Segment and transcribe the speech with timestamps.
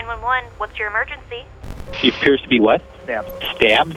[0.00, 1.44] 911, what's your emergency?
[1.92, 2.80] She appears to be what?
[3.04, 3.96] Stabbed.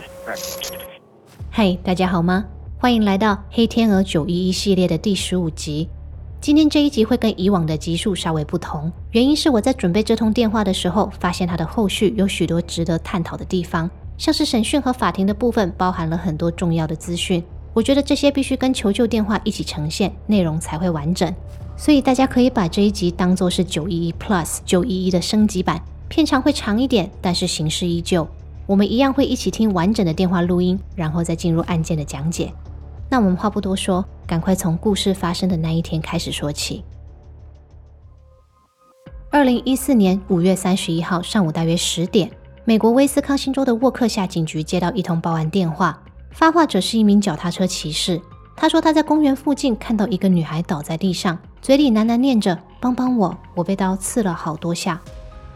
[1.49, 2.43] 嗨，大家好吗？
[2.77, 5.87] 欢迎来到《黑天鹅九一一》系列的第十五集。
[6.41, 17.41] 今天这一集会跟以往的集数稍微不同，原因是我在准备这通电话的时候，发现它的后续有许多值得探讨的地方，像是审讯和法庭的部分，包含了很多重要的资讯。
[17.73, 21.33] 我觉得这些必须跟求救电话一起呈现，内容才会完整。
[21.77, 25.81] 所以大家可以把这一集当做是九一一 Plus 九一一的升级版，
[26.13, 28.27] 片长会长一点，但是形式依旧。
[28.67, 32.53] 我们一样会一起听完整的电话录音，然后再进入案件的讲解。
[33.09, 36.83] 那我们话不多说，赶快从故事发生的那一天开始说起。
[39.31, 42.29] 二零一四年五月三十一号上午大约十点，
[42.63, 48.21] 美国威斯康星州的沃克夏警局接到一通报案电话，发话者是一名脚踏车骑士。
[48.55, 55.01] 他说他在公园附近看到一个女孩倒在地上，嘴里喃喃念着“帮帮我，我被刀刺了好多下”。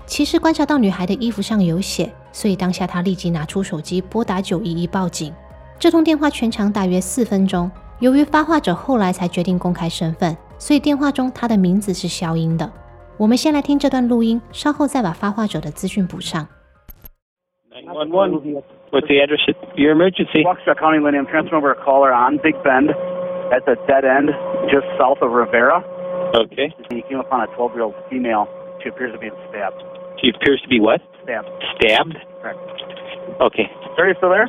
[0.08, 5.34] 骑士观察到女孩的衣服上有血，所以当下他立即拿出手机拨打九一一报警。
[5.78, 7.70] 这通电话全长大约四分钟。
[8.00, 12.72] 由于发话者后来才决定公开身份，所以电话中他的名字是消音的。
[13.18, 16.48] 我们先来听这段录音，稍后再把发话者的资讯补上。
[17.74, 18.64] 911.
[18.92, 19.44] What's the address
[19.76, 20.44] your emergency?
[20.44, 22.92] Waukesha County Lynn, I'm transferring over a caller on Big Bend
[23.52, 24.30] at the dead end
[24.72, 25.84] just south of Rivera.
[26.34, 26.74] Okay.
[26.90, 28.48] He came upon a 12 year old female.
[28.82, 29.84] She appears to be stabbed.
[30.22, 31.02] She appears to be what?
[31.24, 31.48] Stabbed.
[31.80, 32.18] Stabbed?
[32.42, 32.60] Correct.
[33.42, 33.68] Okay.
[33.96, 34.48] Sir, you still there?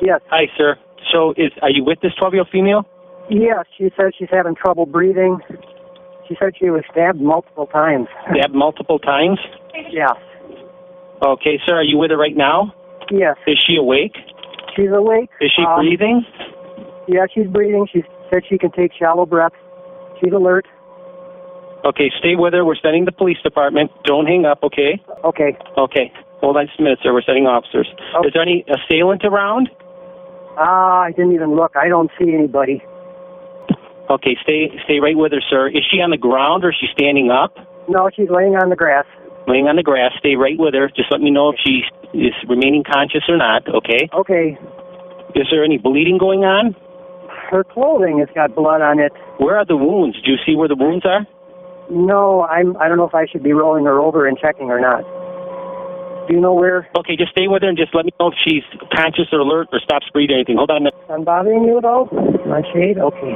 [0.00, 0.20] Yes.
[0.30, 0.76] Hi, sir.
[1.12, 2.84] So, is are you with this 12-year-old female?
[3.30, 5.38] Yes, she says she's having trouble breathing.
[6.28, 8.08] She said she was stabbed multiple times.
[8.36, 9.38] Stabbed multiple times?
[9.90, 10.12] yes.
[11.24, 11.76] Okay, sir.
[11.76, 12.74] Are you with her right now?
[13.10, 13.36] Yes.
[13.46, 14.12] Is she awake?
[14.76, 15.30] She's awake.
[15.40, 16.24] Is she Um, breathing?
[17.08, 17.86] Yeah, she's breathing.
[17.92, 19.54] She said she can take shallow breaths.
[20.20, 20.66] She's alert.
[21.86, 22.64] Okay, stay with her.
[22.64, 23.92] We're sending the police department.
[24.04, 25.00] Don't hang up, okay?
[25.24, 25.56] Okay.
[25.78, 26.12] Okay.
[26.40, 27.12] Hold on just a minute, sir.
[27.14, 27.86] We're sending officers.
[28.18, 28.26] Okay.
[28.26, 29.70] Is there any assailant around?
[30.58, 31.76] Ah, I didn't even look.
[31.76, 32.82] I don't see anybody.
[34.10, 35.68] Okay, stay stay right with her, sir.
[35.68, 37.54] Is she on the ground or is she standing up?
[37.88, 39.06] No, she's laying on the grass.
[39.46, 40.10] Laying on the grass.
[40.18, 40.88] Stay right with her.
[40.88, 41.82] Just let me know if she
[42.14, 44.08] is remaining conscious or not, okay?
[44.12, 44.58] Okay.
[45.34, 46.74] Is there any bleeding going on?
[47.50, 49.12] Her clothing has got blood on it.
[49.38, 50.20] Where are the wounds?
[50.22, 51.26] Do you see where the wounds are?
[51.90, 52.76] No, I'm.
[52.78, 55.04] I don't know if I should be rolling her over and checking or not.
[56.26, 58.34] Do you know where Okay, just stay with her and just let me know if
[58.42, 60.56] she's conscious or alert or stops breathing or anything.
[60.56, 60.94] Hold on a minute.
[61.08, 62.06] I'm bothering you at all?
[62.46, 62.98] My shade?
[62.98, 63.34] Okay.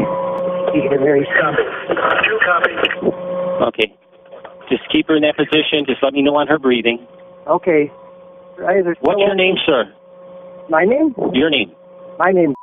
[0.74, 1.26] You're very
[3.62, 3.94] Okay.
[4.68, 5.86] Just keep her in that position.
[5.86, 7.06] Just let me know on her breathing.
[7.46, 7.90] Okay.
[8.58, 9.94] Right, What's your name, sir?
[10.68, 11.14] My name?
[11.32, 11.72] Your name.
[12.18, 12.54] My name.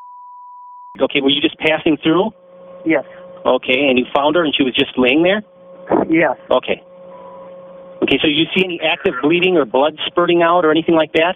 [1.01, 2.31] Okay, were you just passing through?
[2.85, 3.03] Yes.
[3.45, 5.41] Okay, and you found her and she was just laying there?
[6.09, 6.37] Yes.
[6.51, 6.81] Okay.
[8.03, 11.35] Okay, so you see any active bleeding or blood spurting out or anything like that?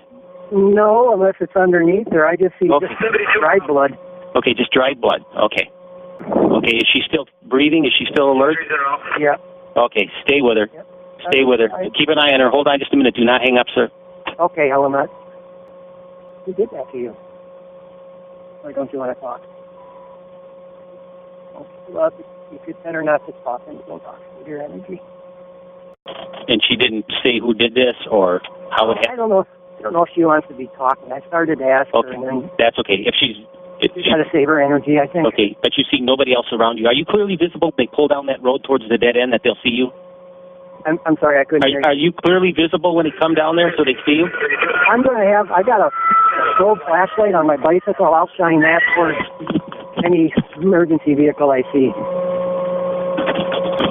[0.51, 2.27] No, unless it's underneath her.
[2.27, 2.87] I just see Okay.
[2.87, 2.99] just
[3.39, 3.97] dried blood.
[4.35, 5.21] Okay, just dried blood.
[5.37, 5.69] Okay.
[6.21, 7.85] Okay, is she still breathing?
[7.85, 8.57] Is she still alert?
[9.19, 9.35] Yeah.
[9.75, 10.69] Okay, stay with her.
[10.73, 10.87] Yep.
[11.29, 11.69] Stay with her.
[11.73, 12.49] I- Keep an eye on her.
[12.49, 13.15] Hold on just a minute.
[13.15, 13.89] Do not hang up, sir.
[14.39, 15.09] Okay, I will not.
[16.45, 17.15] Who did that to you?
[18.63, 19.41] Or don't you want to talk?
[21.61, 22.11] Okay, well,
[22.51, 24.01] you could better not to talk and don't
[24.37, 24.99] with your energy.
[26.47, 28.41] And she didn't say who did this or
[28.73, 29.13] how it happened.
[29.13, 29.45] I don't know.
[29.77, 31.11] I don't know if she wants to be talking.
[31.11, 33.01] I started to ask her, Okay, and that's okay.
[33.05, 33.37] If she's
[33.81, 34.97] if she's she, got to save her energy.
[35.01, 35.25] I think.
[35.33, 36.85] okay, but you see nobody else around you.
[36.85, 37.73] Are you clearly visible?
[37.77, 39.89] They pull down that road towards the dead end that they'll see you.
[40.85, 41.85] I'm, I'm sorry, I couldn't Are, hear you.
[41.85, 44.29] are you clearly visible when they come down there so they see you?
[44.89, 45.49] I'm gonna have.
[45.53, 45.89] I got a
[46.57, 48.13] strobe flashlight on my bicycle.
[48.13, 49.13] I'll shine that for
[50.05, 51.91] any emergency vehicle I see.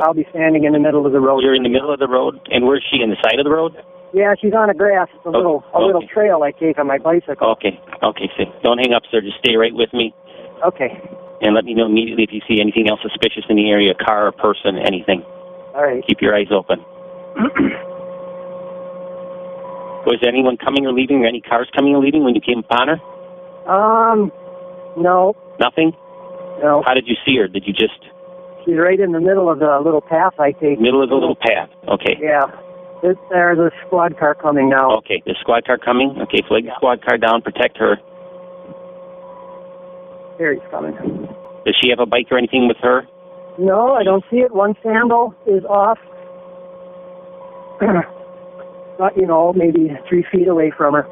[0.03, 1.43] I'll be standing in the middle of the road.
[1.44, 3.03] You're in the middle of the road, and where's she?
[3.03, 3.77] In the side of the road?
[4.12, 5.09] Yeah, she's on the grass.
[5.15, 7.47] It's a little, a little trail I take on my bicycle.
[7.61, 8.28] Okay, okay.
[8.37, 9.21] So don't hang up, sir.
[9.21, 10.15] Just stay right with me,
[10.66, 10.91] Okay.
[11.43, 14.27] and let me know immediately if you see anything else suspicious in the area, car
[14.27, 15.22] or person, anything.
[15.77, 16.03] All right.
[16.09, 16.81] Keep your eyes open.
[20.06, 22.88] Was anyone coming or leaving, or any cars coming or leaving when you came upon
[22.88, 22.99] her?
[23.70, 24.32] Um,
[24.97, 25.93] no, Nothing.
[26.65, 26.83] no.
[26.85, 27.47] How did you see her?
[27.49, 28.01] Did you just
[28.65, 30.81] She's right in the middle of the little path I take.
[30.81, 31.71] middle of the little path?
[31.89, 32.17] Okay.
[32.21, 32.45] Yeah.
[33.03, 34.97] There's, there's a squad car coming now.
[34.99, 35.23] Okay.
[35.25, 36.17] The squad car coming.
[36.29, 36.43] Okay.
[36.47, 37.41] Flag the squad car down.
[37.41, 37.97] Protect her.
[40.37, 40.93] Here he's coming.
[41.65, 43.09] Does she have a bike or anything with her?
[43.59, 44.55] No, I don't see it.
[44.55, 45.99] One sandal is off.
[49.01, 51.05] Not, you know, maybe three feet away from her.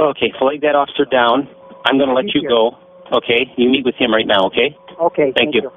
[0.00, 0.32] Okay.
[0.38, 1.48] Flag that officer down.
[1.86, 2.48] I'm going to let you you.
[2.48, 2.70] go.
[3.14, 3.48] Okay.
[3.56, 4.46] You meet with him right now.
[4.48, 4.74] Okay.
[4.98, 5.32] Okay.
[5.32, 5.70] Thank you.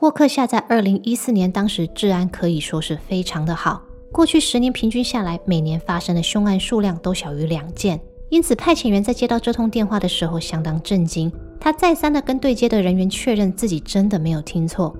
[0.00, 3.80] 沃克夏在二零一四年当时治安可以说是非常的好，
[4.12, 11.32] 过去十年平均下来，每年发生的凶案数量都小于两件，因此派遣员在接到这通电话的时候相当震惊。
[11.60, 14.94] 他再三的跟对接的人员确认自己真的没有听错。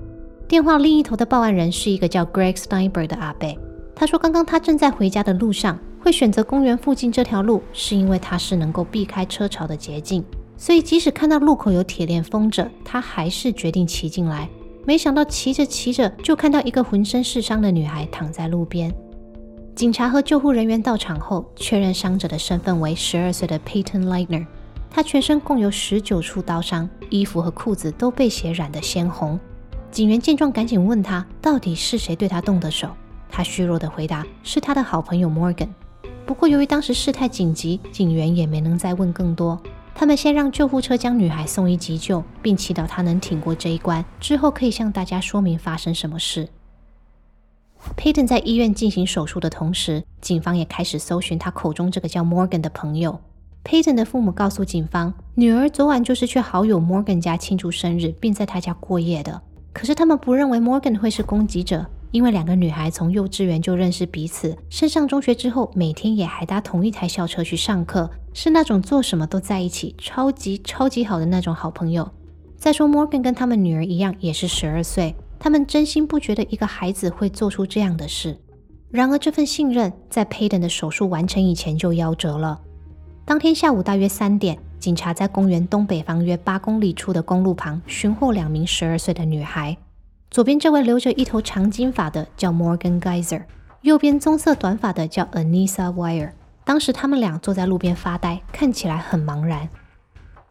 [0.47, 3.59] 电话另一头的报案人是一个叫 Greg Steinberg 的阿贝，
[3.93, 10.21] 他说刚刚他正在回家的路上，会选择公园附近这条路，是因为它是能够避开车潮的捷径，
[10.57, 14.49] 所以即使看到路口有铁链封着，他还是决定骑进来。
[14.85, 18.93] 没想到骑着骑着就看到一个浑身是伤的女孩躺在路边。
[19.73, 24.45] 警察和救护人员到场后，确认伤者的身份为十二岁的 Peyton Lightner。
[24.89, 29.39] 他全身共有十九处刀伤，衣服和裤子都被血染得鲜红。
[29.89, 32.89] 警员见状，赶紧问他到底是谁对他动的手。
[33.29, 35.69] 他虚弱地回答是他的好朋友 Morgan。
[36.25, 39.61] 不过由于当时事态紧急，警员也没能再问更多。
[39.95, 46.49] 他们先让救护车将女孩送医急救，并祈祷她能挺过这一关，之后可以向大家说明发生什么事。
[47.97, 53.19] Payton 在医院进行手术的同时，警方也开始搜寻他口中这个叫 Morgan 的朋友。
[53.63, 59.41] Payton 的父母告诉警方，女儿昨晚就是去好友 Morgan 家庆祝生日，并在他家过夜的。
[59.73, 61.85] 可是他们不认为 Morgan 会是攻击者。
[62.13, 72.07] 因为两个女孩从幼稚园就认识彼此，升上中学之后，每天也还搭同一台校车去上课，是那种做什么都在一起，超级超级好的那种好朋友。
[72.55, 78.37] 再说，Morgan 跟他们女儿一样，也是十二岁，他们真心不觉得一个孩子会做出这样的事。
[78.91, 82.61] 然而，这份信任在 Payton 的手术完成以前就夭折了。
[83.25, 89.75] 当天下午大约三点，警察在公园东北方约八公里处的公路旁寻获两名十二岁的女孩。
[90.33, 93.43] 左边这位留着一头长金发的叫 Morgan Geyser，
[93.83, 96.31] 右边棕色短发的叫 Anissa Wire。
[96.63, 99.69] 当时他们俩坐在路边发呆，看起来很茫然。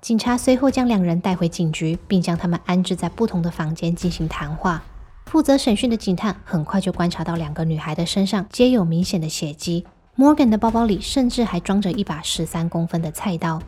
[0.00, 4.80] 警察随后将两人带回警局，并将他们安置在不同的房间进行谈话。
[5.26, 9.84] 负责审讯的警探很快就观察到两个女孩的身上皆有明显的血迹
[10.16, 13.60] ，Morgan 的包包里甚至还装着一把十三公分的菜刀。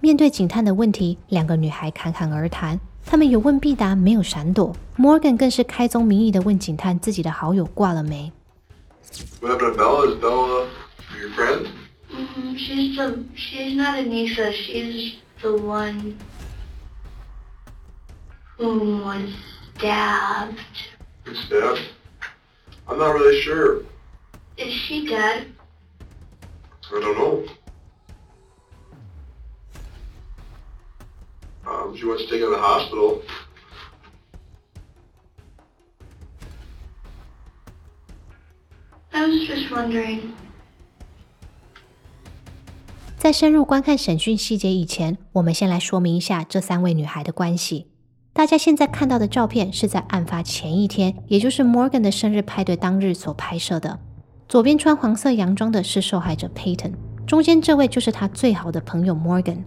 [0.00, 2.80] 面对警探的问题，两个女孩侃侃而谈。
[3.05, 4.75] 他们有问必答，没有闪躲。
[4.97, 8.31] Morgan 更是开宗明义的问警探自己的好友挂了没。
[9.41, 10.07] What happened to Bella?
[10.07, 10.67] Is Bella
[11.19, 11.67] your friend?
[12.11, 14.51] Mm, she's the she's not Anissa.
[14.51, 16.15] She's the one
[18.57, 19.29] who was
[19.75, 20.59] stabbed.
[21.23, 21.79] Good stabbed?
[22.87, 23.83] I'm not really sure.
[24.57, 25.47] Is she dead?
[26.91, 27.43] I don't know.
[31.94, 33.22] Um, she was taken to the hospital.
[39.12, 40.32] I was just wondering.
[43.16, 47.86] 在深入观看审讯细节以前，我们先来说明一下这三位女孩的关系。
[48.32, 54.00] 大家现在看到的照片是在案发前一天，也就是 Morgan 的生日派对当日所拍摄的。
[54.48, 56.92] 左边穿黄色洋装的是受害者 Peyton，
[57.26, 59.62] 中间这位就是他最好的朋友 Morgan。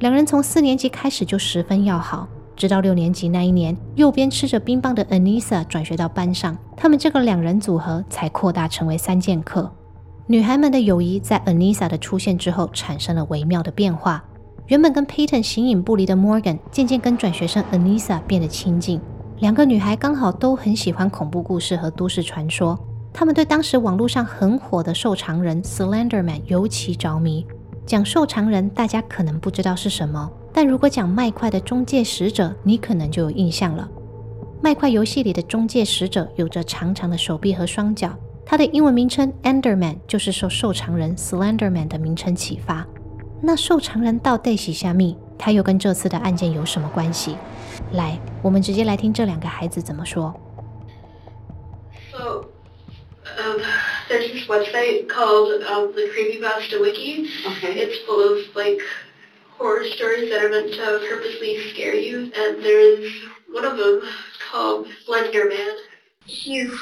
[0.00, 2.26] 两人从四年级开始就十分要好，
[2.56, 9.70] 直到六年级那一年，右边吃着冰棒的 Anissa 转学到班上，他们这个两人组合才扩大成为三剑客。
[10.26, 14.24] 女孩们的友谊在 Anissa 的出现之后产生了微妙的变化。
[14.68, 18.98] 原本跟 Peyton 形影不离的 Morgan，渐渐跟转学生 Anissa 变得亲近。
[19.40, 22.78] 两个女孩刚好都很喜欢恐怖故事和都市传说，
[23.12, 27.46] 她们对当时网络上很火的瘦长人 Slenderman 尤其着迷。
[27.86, 33.88] 讲瘦长人，大家可能不知道是什么，但如果讲麦块的中介使者，你可能就有印象了。
[34.62, 42.86] 麦块游戏里的中介使者有着长长的手臂和双脚，它的英文名称 Enderman 就是受瘦长人 Slenderman 的名称启发。
[43.40, 45.16] 那瘦长人到底是虾米？
[45.38, 47.36] 他又跟这次的案件有什么关系？
[47.92, 50.38] 来，我们直接来听这两个孩子怎么说。
[52.12, 52.44] So,
[54.10, 57.28] there's this website called um, the Creepypasta Wiki.
[57.46, 57.78] Okay.
[57.78, 58.80] It's full of like
[59.52, 63.10] horror stories that are meant to purposely scare you, and there's
[63.50, 64.02] one of them
[64.50, 65.76] called Slender Man.
[66.26, 66.72] He's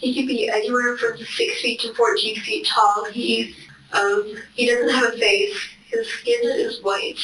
[0.00, 3.04] he could be anywhere from six feet to fourteen feet tall.
[3.04, 3.54] He's
[3.92, 5.56] um, he doesn't have a face.
[5.86, 7.20] His skin is white.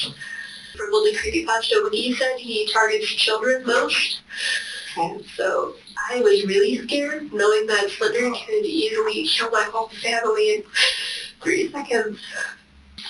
[0.77, 4.21] From the creepypasta wiki said, he targets children most.
[5.01, 5.25] Okay.
[5.37, 5.75] So
[6.11, 10.63] I was really scared, knowing that Slender could easily kill my whole family in
[11.43, 12.19] three seconds.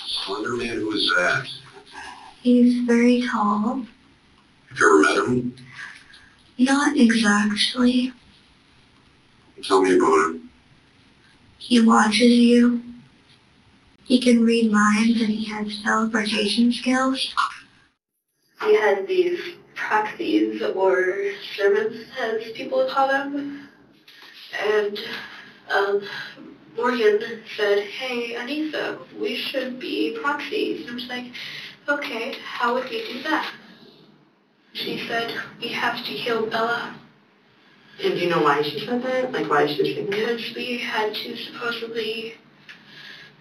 [0.07, 1.47] Slender Man, who is that?
[2.41, 3.85] He's very tall.
[4.69, 5.55] Have you ever met him?
[6.57, 8.13] Not exactly.
[9.63, 10.49] Tell me about him.
[11.57, 12.81] He watches you.
[14.05, 17.33] He can read minds and he has teleportation skills.
[18.63, 19.39] He has these
[19.87, 23.67] proxies or servants, as people call them.
[24.59, 24.99] And
[25.69, 26.03] um,
[26.75, 27.21] Morgan
[27.57, 30.81] said, hey, Anissa, we should be proxies.
[30.81, 31.25] And I was like,
[31.89, 33.51] okay, how would we do that?
[34.73, 36.95] She said, we have to kill Bella
[38.01, 39.31] And do you know why she said that?
[39.31, 40.37] Like why she was thinking that?
[40.37, 42.35] because we had to supposedly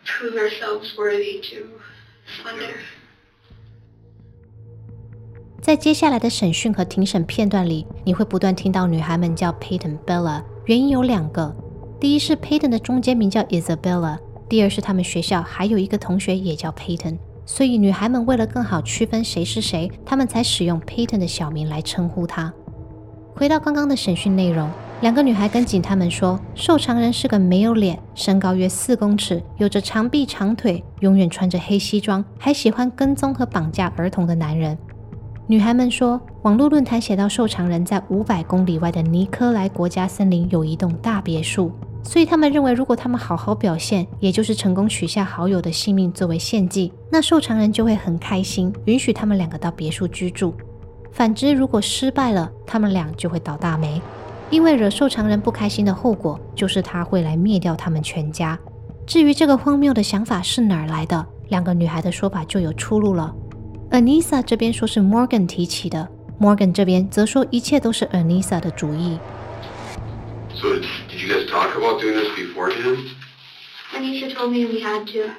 [0.05, 1.81] prove ourselves worthy to
[2.43, 2.75] Slender.
[5.61, 11.55] 在接下来的审讯和庭审片段里，你会不断听到女孩们叫 Peyton Bella，原因有两个：
[12.01, 14.17] 第一是 Peyton 的中间名叫 Isabella，
[14.49, 22.51] 第二是他们学校还有一个同学也叫 Peyton，所以女孩们为了更好区分谁是谁，她们才使用 Peyton 的小名来称呼她。
[23.37, 24.67] 回到刚刚的审讯内容，
[25.03, 34.77] 两个女孩跟警探们说，受偿人是个没有脸、身高约四公尺、有着长臂长腿、永远穿着黑西装，还喜欢跟踪和绑架儿童的男人。
[35.51, 41.73] 女孩们说，网络论坛写到受偿人在五百公里外的尼科莱国家森林有一栋大别墅，
[42.05, 50.55] 所以他们认为，如果他们好好表现，也就是成功取下好友的性命作为献祭，那受偿人就会很开心，允许他们两个到别墅居住。
[51.11, 54.01] 反之，如果失败了，他们俩就会倒大霉，
[54.51, 58.57] 因为惹受偿人不开心的后果就是他会来灭掉他们全家。
[59.05, 63.35] 至于这个荒谬的想法是哪儿来的，两个女孩的说法就有出路了。
[63.92, 66.10] Anissa 这边说是 Morgan 提起的，
[66.40, 69.18] Morgan 这边则说一切都是 Anissa 的主意。
[70.56, 72.98] So did, did you guys talk about doing this beforehand?
[73.94, 75.32] Anisha told me we had to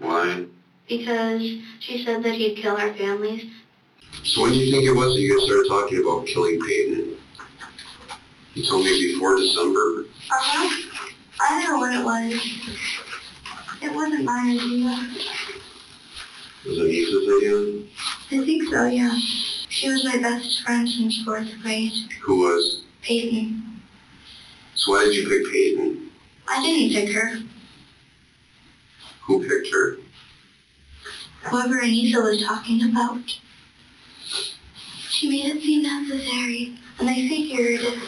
[0.00, 0.46] Why?
[0.88, 1.42] because
[1.80, 3.44] she said that he'd kill our families.
[4.24, 7.16] So when do you think it was that you guys started talking about killing Peyton?
[8.54, 10.06] You told me before December.
[10.30, 10.68] Uh-huh.
[11.40, 12.34] I don't know when it was.
[13.82, 15.10] It wasn't my idea.
[17.31, 19.17] I think so, yeah.
[19.69, 21.93] She was my best friend since fourth grade.
[22.21, 22.81] Who was?
[23.01, 23.81] Peyton.
[24.75, 26.11] So why did you pick Peyton?
[26.47, 27.39] I didn't pick her.
[29.23, 29.97] Who picked her?
[31.43, 33.39] Whoever Anissa was talking about.
[35.09, 38.03] She made it seem necessary, and I figured if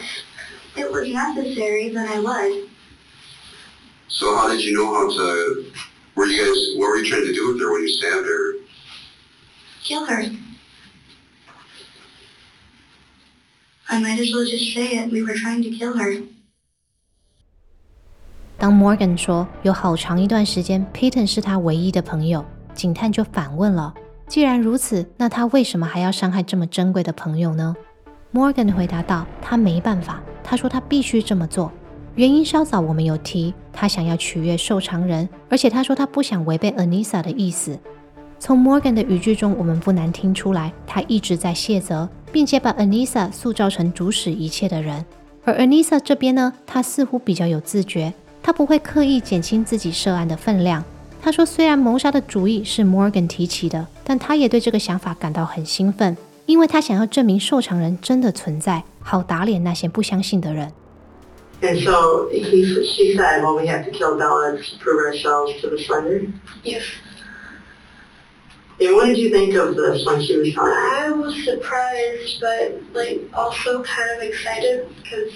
[0.76, 2.70] it was necessary, then I would.
[4.08, 5.72] So how did you know how to?
[6.14, 6.78] Were you guys?
[6.78, 8.54] What were you trying to do with her when you stabbed her?
[9.84, 10.30] Kill her.
[13.88, 15.12] I might as well just say it.
[15.12, 16.22] We were trying to kill her.
[18.58, 23.92] 当 Morgan 说有好长一段时间 Peyton 是他唯一的朋友，警探就反问了：
[24.28, 27.74] 既然如此，那他为什么还要伤害这么珍贵的朋友呢
[28.32, 31.72] ？Morgan 回答道：“他没办法，他说他必须这么做。
[32.14, 37.80] 原因稍早我们有提，他想要取悦受偿人，而且他说他不想违背 Anissa 的意思。
[38.44, 45.06] 从 Morgan 的语句中，我们不难听出来，他一直在卸责，并且把 Anissa 塑造成主使一切的人。
[45.44, 50.82] 而 Anissa 这边呢，她似乎比较有自觉，她不会刻意减轻自己涉案的分量。
[51.22, 60.72] 她说，虽然谋杀的主意是 Morgan 提起的，但她也对这个想法感到很兴奋，因为她想要证明受偿人真的存在，好打脸那些不相信的人。
[61.60, 65.78] And so he, she said, well, we have to kill Bella to prove ourselves to the
[65.78, 66.26] Slender.
[66.64, 66.82] Yes.
[68.81, 70.77] And what did you think of this when she was telling you?
[70.77, 75.33] I was surprised, but like also kind of excited because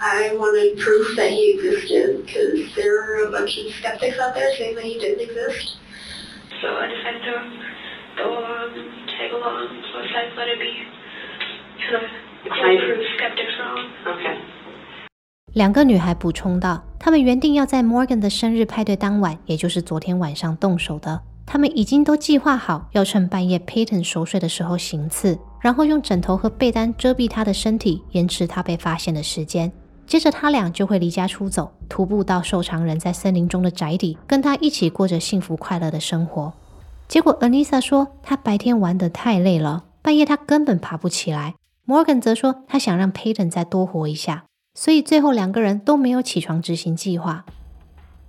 [0.00, 4.52] I wanted proof that he existed because there were a bunch of skeptics out there
[4.56, 5.76] saying that he didn't exist.
[6.60, 7.36] So I decided to
[8.20, 8.76] go along,
[9.08, 10.84] tag along, so it's like let it be
[11.80, 12.10] kind of
[12.44, 12.80] Excited.
[12.80, 13.88] prove skeptics wrong.
[14.04, 14.36] Okay.
[15.54, 21.22] 两个女孩补充道，她们原定要在 Morgan 的生日派对当晚，也就是昨天晚上动手的。
[21.45, 29.71] 他们已经都计划好，要趁半夜 Peyton 熟睡的时候行刺，然后用枕头和被单遮蔽他的身体，延迟他被发现的时间。
[30.07, 36.53] 接着，他俩就会离家出走，徒步到受偿人在森林中的宅邸，跟他一起过着幸福快乐的生活。
[37.07, 41.55] 结果 Anisa 说她白天玩得太累了，半夜她根本爬不起来。
[41.87, 44.45] Morgan 则说他想让 Peyton 再多活一下。
[44.73, 47.45] 所以最后两个人都没有起床执行计划。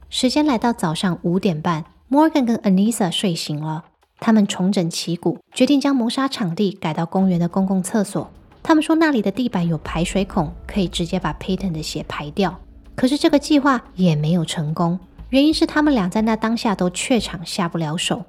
[0.09, 3.85] 时间来到早上五点半，Morgan 跟 Anissa 睡醒了，
[4.19, 8.31] 他们重整旗鼓，决定将谋杀场地改到公园的公共厕所。
[8.63, 12.59] 他们说那里的地板有排水孔，可以直接把 Peyton 的血排掉。
[12.95, 14.99] 可是这个计划也没有成功，
[15.31, 18.25] 原因是他们俩在那当下都怯场下不了手。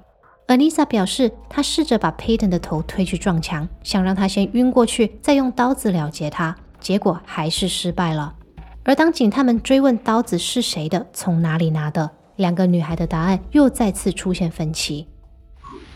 [0.46, 6.56] Anissa 表示，她试着把 Peyton 的头推去撞墙，想让他先晕过去，再用刀子了结他。
[6.80, 8.34] 结果还是失败了。
[8.84, 15.07] 而当警探们追问刀子是谁的、从哪里拿的，两个女孩的答案又再次出现分歧。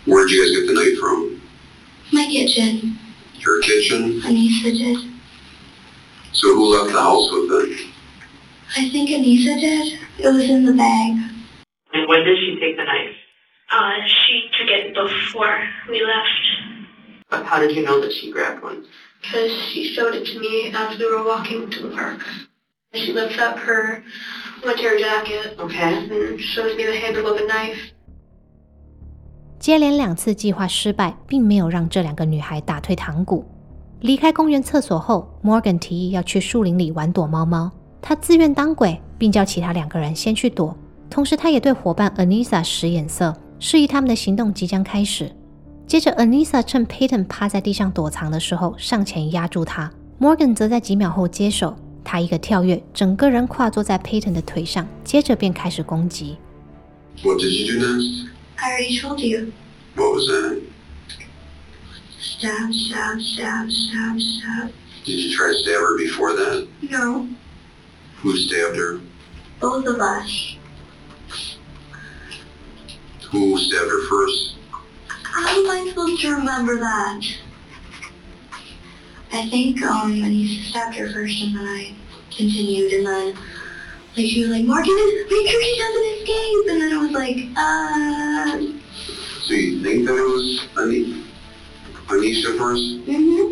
[0.05, 1.41] Where'd you guys get the knife from?
[2.11, 2.97] My kitchen.
[3.43, 4.21] Her kitchen?
[4.21, 4.97] Anissa did.
[6.31, 7.87] So who left the house with it?
[8.77, 9.99] I think Anissa did.
[10.19, 11.17] It was in the bag.
[11.93, 13.15] And when did she take the knife?
[13.69, 15.59] Uh, she took it before
[15.89, 16.87] we left.
[17.29, 18.85] But how did you know that she grabbed one?
[19.21, 22.23] Because she showed it to me as we were walking to the park.
[22.94, 24.02] She lifts up her
[24.62, 25.94] winter jacket Okay.
[26.10, 27.92] and shows me the handle of a knife.
[29.58, 33.46] 接连两次计划失败，并没有让这两个女孩打退堂鼓。
[34.00, 37.70] 离开公园厕所后，Morgan 提议要去树林里玩躲猫猫。
[38.02, 40.76] 他自愿当鬼，并叫其他两个人先去躲。
[41.08, 45.32] 同时，他也对伙伴 Anissa 使眼色，示意他们的行动即将开始。
[45.86, 49.90] 接着，Anissa 趁 Peyton 趴在地上躲藏的时候，上前压住他。
[50.20, 56.37] Morgan 则在几秒后接手，他一个跳跃，整个人跨坐在 Peyton 的腿上，接着便开始攻击。
[57.23, 58.27] What did you do next?
[58.57, 59.51] I already told you.
[59.95, 60.61] What was that?
[62.19, 64.71] Stab, stab, stab, stab, stab.
[65.05, 66.67] Did you try to stab her before that?
[66.81, 67.27] No,
[68.21, 68.99] Who stabbed her?
[69.59, 70.55] both of us.
[73.31, 74.55] Who stabbed her first?
[75.07, 77.21] How am I supposed to remember that?
[79.32, 80.22] I think um
[80.68, 81.94] stabbed her first and then I
[82.30, 83.34] continued and then
[84.16, 84.94] like she was like, Morgan,
[85.30, 88.58] make sure she doesn't escape and then I was like, uh
[89.46, 91.24] So you think that it was Ani-
[92.08, 92.82] Anisha first?
[93.06, 93.51] mm-hmm.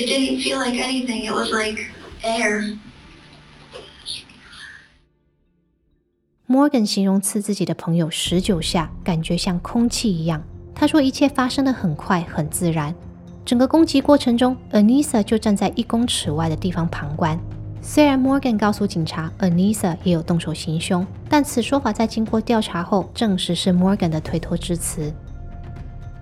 [0.00, 1.26] It didn't feel like anything.
[1.26, 1.78] It was like
[2.22, 2.78] air.
[6.46, 10.42] Morgan 形容刺自己的朋友十九下，感觉像空气一样。
[10.74, 12.94] 他说一切发生的很快，很自然。
[13.44, 17.38] 整个攻击过程中，Anissa 就站在一公尺外的地方旁观。
[17.82, 25.12] 虽然 Morgan 告诉警察 Anissa 也有动手行凶，但此说法在经过调查后证实是 Morgan 的推脱之词。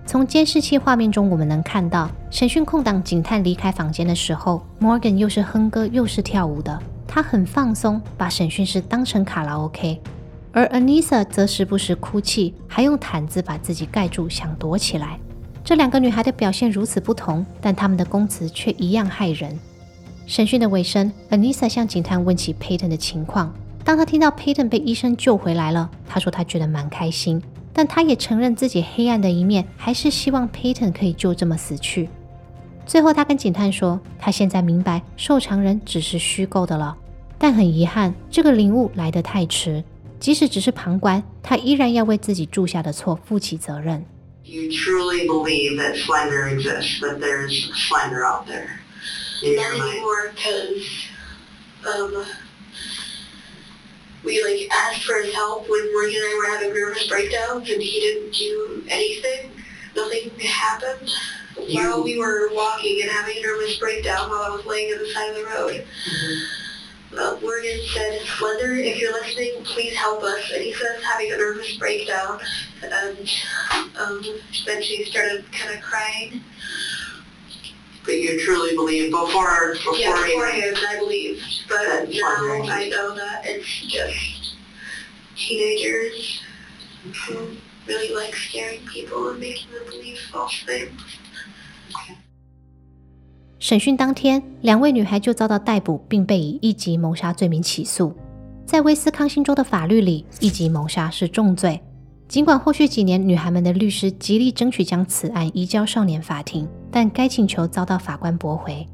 [0.09, 10.01] 从监视器画面中，我们能看到审讯空档，警探离开房间的时候，Morgan 又是哼歌又是跳舞的，他很放松，把审讯室当成卡拉 OK。
[10.51, 15.19] 而 Anissa 则时不时哭泣，还用毯子把自己盖住，想躲起来。
[15.63, 19.55] 这两个女孩的表现如此不同，但她们的供词却一样骇人。
[20.25, 23.53] 审讯的尾声，Anissa 向警探问起 Payton 的情况。
[23.83, 27.39] 当她听到 Payton 被医生救回来了，她说她觉得蛮开心，
[27.73, 32.09] 但他也承认自己黑暗的一面，还是希望 Peyton 可以就这么死去。
[32.85, 36.97] 最后，他跟警探说，他现在明白受偿人只是虚构的了，
[37.37, 39.83] 但很遗憾，这个领悟来得太迟。
[40.19, 44.03] 即使只是旁观，他依然要为自己铸下的错负起责任。
[44.43, 48.79] You truly believe that Slender exists, that there's Slender out there
[49.43, 51.05] in Not anymore because
[51.85, 52.25] um
[54.23, 57.81] we like asked for his help when Morgan and I were having nervous breakdowns and
[57.81, 59.51] he didn't do anything.
[59.95, 61.11] Nothing happened.
[61.73, 65.09] While we were walking and having a nervous breakdown while I was laying on the
[65.09, 65.85] side of the road.
[67.17, 70.51] Uh, Morgan said, Slender, if you're listening, please help us.
[70.53, 72.39] And he says having a nervous breakdown.
[72.83, 73.29] And
[73.99, 74.23] um,
[74.65, 76.41] then she started kind of crying.
[78.11, 82.69] You truly believe before before Yeah, he beforehand, I believed, but now wondering.
[82.69, 84.55] I know that it's just
[85.35, 86.41] teenagers
[87.03, 90.89] who really like scaring people and making them believe false things.
[93.59, 98.15] 审讯当天，两位女孩就遭到逮捕，并被以一级谋杀罪名起诉。
[98.65, 101.81] 在威斯康星州的法律里，一级谋杀是重罪。
[102.29, 108.87] 尽管后续几年女孩们的律师极力争取将此案移交少年法庭，但该请求遭到法官驳回。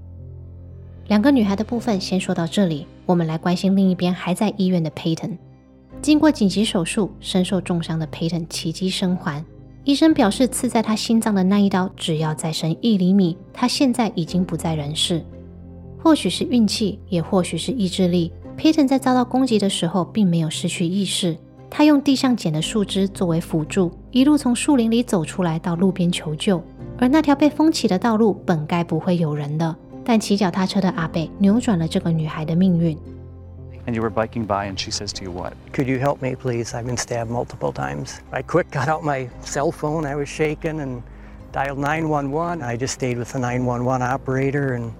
[1.09, 5.37] 两个女孩的部分先说到这里，我们来关心另一边还在医院的 Peyton。
[6.01, 9.43] 经过紧急手术，身受重伤的 Peyton 奇迹生还。
[9.83, 15.21] 医生表示，刺在他心脏的那一刀只要再深一厘米，他现在已经不在人世。
[16.01, 18.31] 或许是运气，也或许是意志力。
[18.57, 21.35] Peyton 在遭到攻击的时候并没有失去意识，
[21.77, 26.63] 他用地上捡的树枝作为辅助，一路从树林里走出来到路边求救。
[26.97, 32.97] 而那条被封起的道路本该不会有人的，但骑脚踏车的阿贝扭转了这个女孩的命运。
[33.85, 35.51] and you were biking by and she says to you what?
[35.73, 36.73] Could you help me, please?
[36.73, 38.21] I've been stabbed multiple times.
[38.31, 40.05] I quick got out my cell phone.
[40.05, 41.01] I was shaking and
[41.51, 42.63] dialed 911.
[42.63, 44.93] I just stayed with the 911 operator and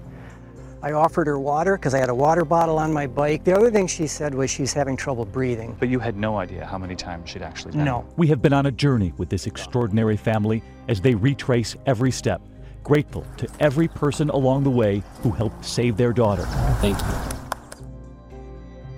[0.85, 3.45] I offered her water because I had a water bottle on my bike.
[3.45, 5.77] The other thing she said was she's having trouble breathing.
[5.79, 7.85] But you had no idea how many times she'd actually been.
[7.85, 8.05] No.
[8.17, 12.41] We have been on a journey with this extraordinary family as they retrace every step,
[12.83, 16.47] grateful to every person along the way who helped save their daughter.
[16.81, 17.15] Thank you.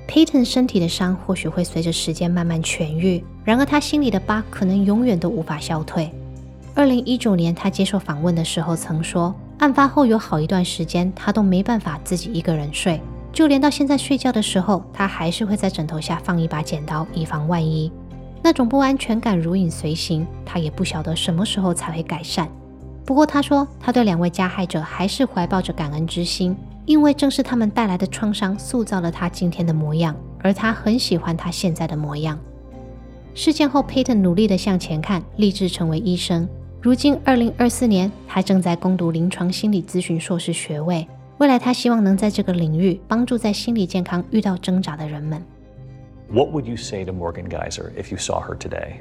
[0.07, 6.13] Peyton 身体的伤或许会随着时间慢慢痊愈，然而他心里的疤可能永远都无法消退。
[6.75, 13.02] 二零一九年，他接受访问的时候曾说， 案发后有好一段时间，他都没办法自己一个人睡，
[13.34, 17.92] 就连到现在睡觉的时候，他还是会在枕头下放一把剪刀，以防万一。
[18.44, 22.48] 那种不安全感如影随形，他也不晓得什么时候才会改善。
[23.04, 26.56] 不过他说，他对两位加害者还是怀抱着感恩之心。
[26.86, 32.40] 因为正是他们带来的创伤，塑造了他今天的模样，而他很喜欢他现在的模样。
[33.34, 36.48] 事件后，Peyton 努力的向前看，立志成为医生。
[36.81, 41.07] 如今，二零二四年，他正在攻读临床心理咨询硕士学位。
[41.39, 45.43] 未来，他希望能在这个领域帮助在心理健康遇到挣扎的人们。
[46.29, 49.01] What would you say to Morgan Geyser if you saw her today?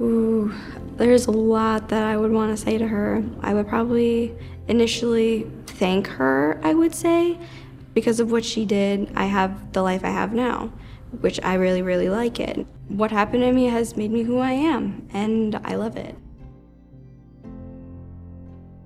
[0.00, 0.50] Ooh,
[0.96, 3.22] there's a lot that I would want to say to her.
[3.42, 4.32] I would probably
[4.66, 5.46] initially
[5.78, 7.36] thank her, I would say.
[7.92, 10.70] Because of what she did, I have the life I have now,
[11.20, 12.64] which I really, really like it.
[12.88, 16.14] What happened to me has made me who I am, and I love it.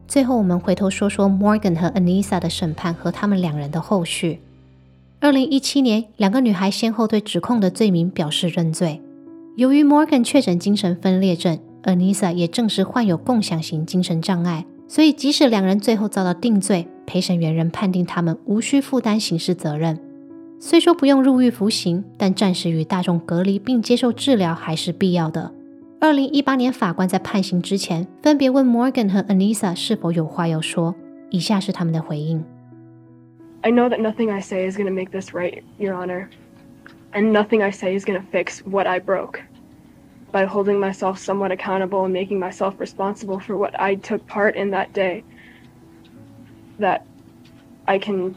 [0.09, 4.39] 最后，我们回头说说 Morgan 和 Anissa 的审判和他们两人的后续。
[5.19, 9.03] 二零一七年，两个女孩先后对指控的罪名表示认罪。
[9.55, 19.99] 由于 Morgan 确诊精神分裂症，Anissa 也证实患有共享型精神障碍，所以即使两人最后遭到定罪，陪审员仍判定他们无需负担刑事责任。
[20.59, 25.51] 虽说不用入狱服刑，但暂时与大众隔离并接受治疗还是必要的。
[26.00, 30.94] 二零一八年，法官在判刑之前，分别问 Morgan 和 Anissa 是否有话要说。
[31.30, 32.44] 以下是他们的回应：
[33.62, 36.28] I know that nothing I say is going to make this right, Your Honor,
[37.12, 39.40] and nothing I say is going to fix what I broke.
[40.30, 44.70] By holding myself somewhat accountable and making myself responsible for what I took part in
[44.72, 45.24] that day,
[46.78, 47.06] that
[47.87, 48.34] I can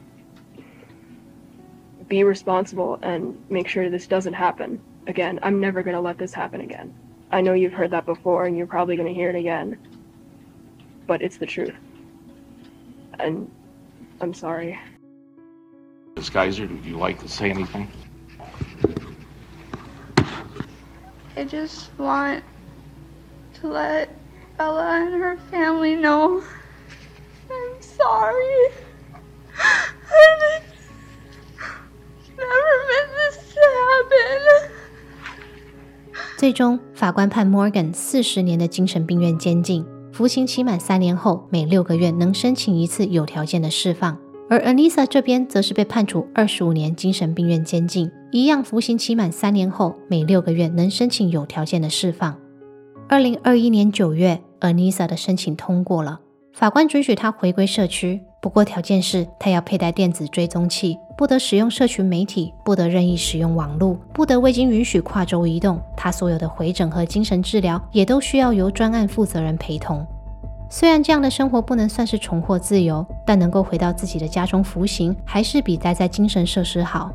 [2.08, 5.40] be responsible and make sure this doesn't happen again.
[5.44, 6.94] I'm never going to let this happen again.
[7.33, 9.79] I know you've heard that before and you're probably going to hear it again,
[11.07, 11.75] but it's the truth.
[13.19, 13.51] And
[14.21, 14.79] I'm sorry.
[16.17, 16.29] Ms.
[16.29, 17.91] Geyser, would you like to say anything?
[21.35, 22.45] I just want
[23.55, 24.15] to let
[24.59, 26.43] Bella and her family know
[27.51, 28.69] I'm sorry.
[36.43, 44.19] 最终，法官判 Morgan 四十年的精神病院监禁，服刑期满三年后，每六个月能申请一次有条件的释放。
[44.51, 52.37] 而 Anissa 这边则是被判处二十五年精神病院监禁，一样服刑期满三年后，每六个月能申请有条件的释放。
[53.09, 56.19] 二零二一年九月，Anissa 的申请通过了。
[56.53, 65.81] 法官准许他回归社区，不过条件是他要佩戴电子追踪器，不得使用社群媒体，不得任意使用网络，不得未经允许跨州移动。
[65.97, 70.07] 他所有的回诊和精神治疗也都需要由专案负责人陪同。
[70.69, 77.13] 虽然这样的生活不能算是重获自由，但能够回到自己的家中服刑，还是比待在精神设施好。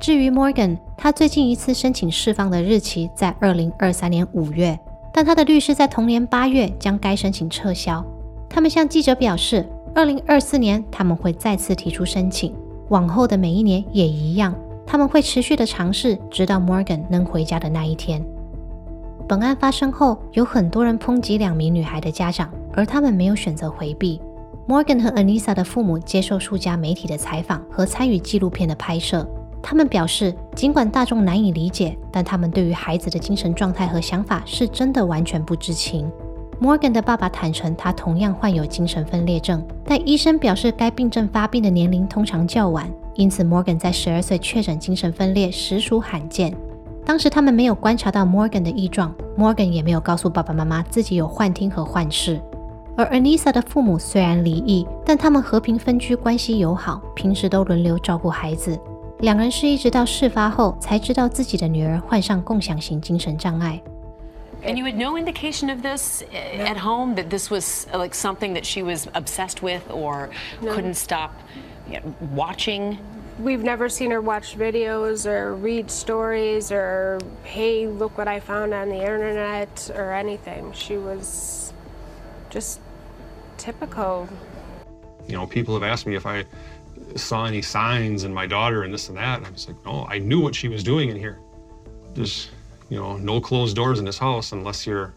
[0.00, 4.76] 至于 Morgan，他最近一次申请释放的日期在二零二三年五月，
[5.12, 8.04] 但他的律师在同年八月将该申请撤销。
[8.50, 12.52] 他们向记者表示，二零二四年他们会再次提出申请，
[12.88, 14.54] 往后的每一年也一样，
[14.86, 18.24] 他们会持续的尝试，直到 Morgan 能回家的那一天。
[19.28, 24.20] 本案发生后，有很多人抨击两名女孩的家长，而他们没有选择回避。
[24.68, 29.26] Morgan 和 Anissa 的父母接受数家媒体的采访和参与纪录片的拍摄，
[29.62, 36.10] 他们表示，尽管大众难以理解，但他们对于孩子的精神状态和想法是真的完全不知情。
[36.62, 46.56] Morgan 的爸爸坦诚，他同样患有精神分裂症，但医生表示该病症发病的年龄通常较晚，因此 Morgan 在十二岁确诊精神分裂实属罕见。
[47.04, 52.40] 当时他们没有观察到 Morgan 的异状，Morgan 也没有告诉爸爸妈妈自己有幻听和幻视。
[52.96, 58.78] 而 Anissa 的父母虽然离异，但他们和平分居，关系友好，平时都轮流照顾孩子。
[59.18, 63.82] 两人是一直到事发后才知道自己的女儿患上共享型精神障碍。
[64.62, 68.54] And you had no indication of this eh, at home that this was uh, like something
[68.54, 70.74] that she was obsessed with or No.
[70.74, 71.34] couldn't stop
[71.88, 72.98] you know, watching.
[73.38, 78.72] We've never seen her watch videos or read stories or, hey, look what I found
[78.72, 80.72] on the internet or anything.
[80.72, 81.72] She was
[82.50, 82.80] just
[83.58, 84.28] typical.
[85.26, 86.44] You know, people have asked me if I
[87.16, 89.38] saw any signs in my daughter and this and that.
[89.38, 91.38] And I was like, no, I knew what she was doing in here.
[92.14, 92.50] There's,
[92.92, 95.14] you know, no closed doors in this house unless you're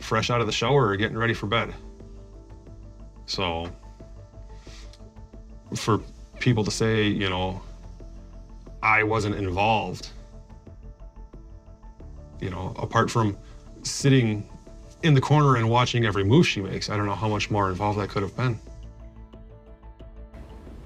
[0.00, 1.72] fresh out of the shower or getting ready for bed.
[3.26, 3.70] So,
[5.76, 6.00] for
[6.40, 7.62] people to say, you know,
[8.82, 10.08] I wasn't involved,
[12.40, 13.38] you know, apart from
[13.84, 14.48] sitting
[15.04, 17.68] in the corner and watching every move she makes, I don't know how much more
[17.70, 18.58] involved I could have been.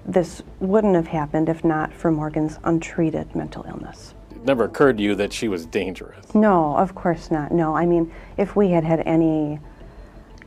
[0.05, 4.13] This wouldn't have happened if not for Morgan's untreated mental illness.
[4.41, 6.35] It never occurred to you that she was dangerous.
[6.35, 7.53] No, of course not.
[7.53, 9.61] No, I mean, if we had had any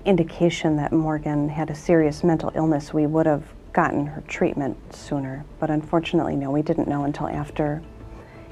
[0.03, 5.45] indication that Morgan had a serious mental illness, we would have gotten her treatment sooner.
[5.59, 7.83] But unfortunately, no, we didn't know until after,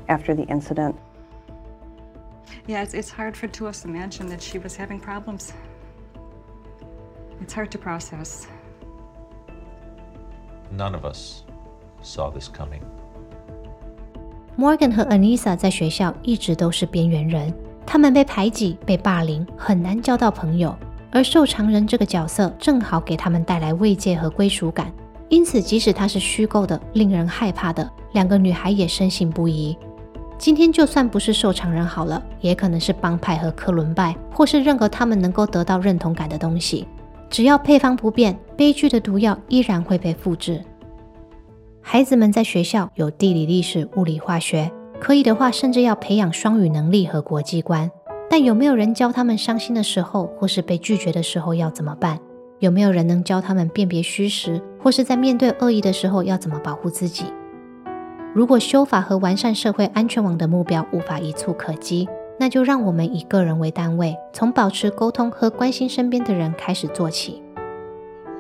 [0.10, 0.96] after the incident.
[2.68, 5.54] Yeah, it's, it's hard for two of us to imagine that she was having problems.
[7.42, 8.46] It's hard to process.
[10.70, 11.44] None of us
[12.04, 12.86] saw this coming.
[14.62, 17.52] Morgan 和 Anissa 在学校一直都是边缘人，
[17.84, 20.78] 他们被排挤、被霸凌，很难交到朋友。
[21.10, 24.94] 而受偿人这个角色正好给他们带来慰藉和归属感，
[25.30, 29.76] 因此即使他是虚构的、令人害怕的，两个女孩也深信不疑。
[30.38, 36.88] 今天就算不是受偿人好了，也可能是帮派和克伦拜，或是任何他们能够得到认同感的东西。
[37.32, 40.64] 只要配方不变，悲剧的毒药依然会被复制。
[41.82, 47.90] 孩子们在学校有地理、历史、物理、化学，可以的话，甚至要培养双语能力和国际观。
[48.30, 52.20] 但有没有人教他们伤心的时候，或是被拒绝的时候要怎么办？
[52.60, 57.26] 有没有人能教他们辨别虚实，或是在面对恶意的时候要怎么保护自己？
[58.34, 62.08] 如果修法和完善社会安全网的目标无法一触可及，
[62.40, 67.42] 那就让我们以个人为单位，从保持沟通和关心身边的人开始做起。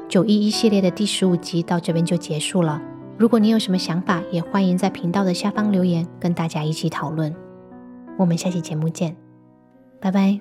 [0.07, 2.81] 九一一系列的第十五集到这边就结束了。
[3.17, 7.33] 如果你有什么想法，也欢迎在频道的下方留言，跟大家一起讨论。
[8.17, 9.15] 我们下期节目见，
[9.99, 10.39] 拜拜。